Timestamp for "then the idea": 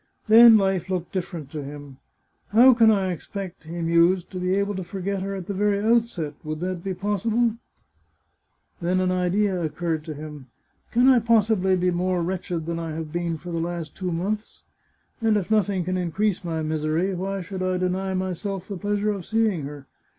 8.81-9.61